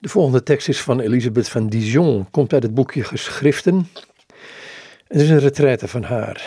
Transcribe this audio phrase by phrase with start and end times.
[0.00, 3.88] De volgende tekst is van Elisabeth van Dijon, komt uit het boekje Geschriften.
[5.08, 6.46] Het is een retraite van haar.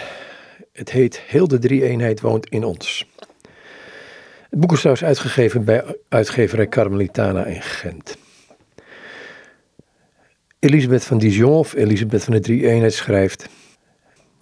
[0.72, 3.08] Het heet Heel de drie-eenheid woont in ons.
[4.50, 8.18] Het boek is trouwens uitgegeven bij uitgeverij Carmelitana in Gent.
[10.60, 13.50] Elisabeth van Dijon of Elisabeth van de drie-eenheid schrijft...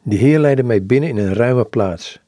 [0.04, 2.20] De Heer leidde mij binnen in een ruime plaats.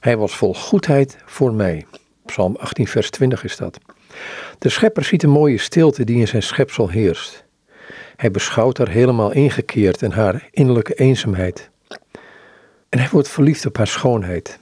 [0.00, 1.86] Hij was vol goedheid voor mij.
[2.24, 3.78] Psalm 18 vers 20 is dat.
[4.58, 7.44] De schepper ziet de mooie stilte die in zijn schepsel heerst.
[8.16, 11.70] Hij beschouwt haar helemaal ingekeerd en haar innerlijke eenzaamheid.
[12.88, 14.58] En hij wordt verliefd op haar schoonheid.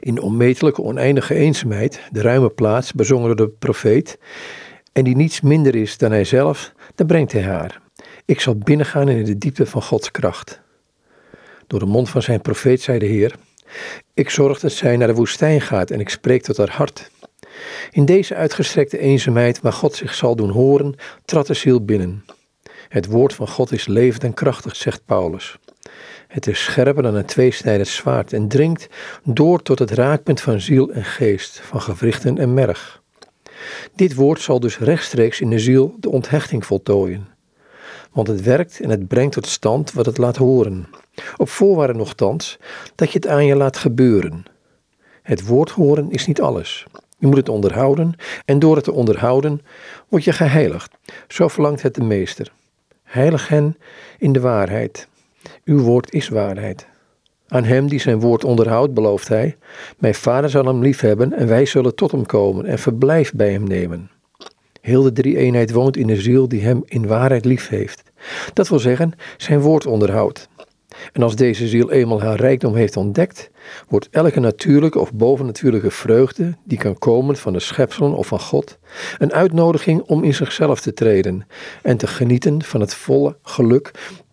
[0.00, 4.18] In de onmetelijke oneindige eenzaamheid, de ruime plaats, bezongen door de profeet,
[4.92, 7.80] en die niets minder is dan hij zelf, dan brengt hij haar.
[8.24, 10.60] Ik zal binnengaan in de diepte van Gods kracht.
[11.66, 13.34] Door de mond van zijn profeet zei de Heer:
[14.14, 17.10] Ik zorg dat zij naar de woestijn gaat en ik spreek tot haar hart.
[17.90, 20.94] In deze uitgestrekte eenzaamheid, waar God zich zal doen horen,
[21.24, 22.24] trad de ziel binnen.
[22.88, 25.58] Het woord van God is levend en krachtig, zegt Paulus.
[26.28, 28.88] Het is scherper dan een tweesnijdend zwaard en dringt
[29.24, 33.02] door tot het raakpunt van ziel en geest, van gewrichten en merg.
[33.94, 37.28] Dit woord zal dus rechtstreeks in de ziel de onthechting voltooien.
[38.12, 40.88] Want het werkt en het brengt tot stand wat het laat horen.
[41.36, 42.58] Op voorwaarde nogthans
[42.94, 44.44] dat je het aan je laat gebeuren.
[45.22, 46.86] Het woord horen is niet alles.
[47.18, 49.60] Je moet het onderhouden en door het te onderhouden
[50.08, 50.96] word je geheiligd.
[51.28, 52.52] Zo verlangt het de meester.
[53.02, 53.76] Heilig hen
[54.18, 55.08] in de waarheid.
[55.64, 56.86] Uw woord is waarheid.
[57.48, 59.56] Aan hem die zijn woord onderhoudt, belooft hij:
[59.98, 63.64] Mijn vader zal hem liefhebben en wij zullen tot hem komen en verblijf bij hem
[63.64, 64.10] nemen.
[64.80, 68.02] Heel de drie eenheid woont in de ziel die hem in waarheid lief heeft.
[68.52, 70.48] Dat wil zeggen, zijn woord onderhoudt.
[71.12, 73.50] En als deze ziel eenmaal haar rijkdom heeft ontdekt,
[73.88, 78.78] wordt elke natuurlijke of bovennatuurlijke vreugde, die kan komen van de schepselen of van God,
[79.18, 81.46] een uitnodiging om in zichzelf te treden
[81.82, 83.90] en te genieten van het volle geluk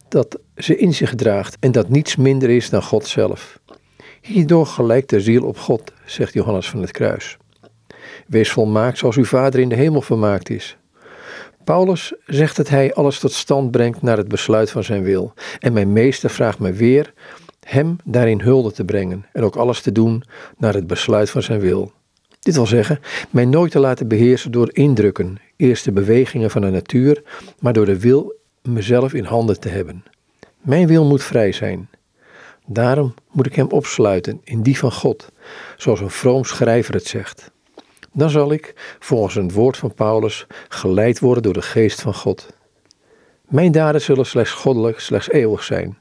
[0.07, 3.59] dat ze in zich draagt en dat niets minder is dan God zelf.
[4.21, 7.37] Hierdoor gelijkt de ziel op God, zegt Johannes van het Kruis.
[8.27, 10.77] Wees volmaakt zoals uw Vader in de hemel vermaakt is.
[11.65, 15.33] Paulus zegt dat hij alles tot stand brengt naar het besluit van zijn wil.
[15.59, 17.13] En mijn meester vraagt me weer
[17.59, 20.23] hem daarin hulde te brengen en ook alles te doen
[20.57, 21.91] naar het besluit van zijn wil.
[22.39, 22.99] Dit wil zeggen,
[23.29, 27.23] mij nooit te laten beheersen door indrukken, eerst de bewegingen van de natuur,
[27.59, 30.03] maar door de wil mezelf in handen te hebben.
[30.61, 31.89] Mijn wil moet vrij zijn.
[32.65, 35.31] Daarom moet ik hem opsluiten in die van God,
[35.77, 37.53] zoals een vroom schrijver het zegt
[38.15, 42.47] dan zal ik, volgens het woord van Paulus, geleid worden door de geest van God.
[43.47, 45.97] Mijn daden zullen slechts goddelijk, slechts eeuwig zijn.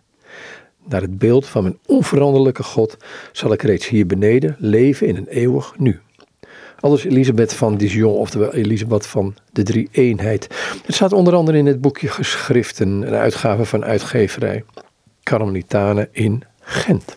[0.89, 2.97] Naar het beeld van mijn onveranderlijke God
[3.33, 6.01] zal ik reeds hier beneden leven in een eeuwig nu.
[6.81, 10.49] Alles Elisabeth van Dijon, oftewel Elisabeth van de Drie Eenheid.
[10.87, 14.65] Het staat onder andere in het boekje Geschriften, een uitgave van uitgeverij
[15.23, 17.13] Carmelitanen in Gent.